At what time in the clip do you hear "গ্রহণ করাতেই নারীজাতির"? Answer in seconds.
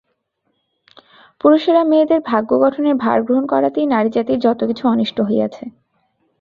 3.21-4.39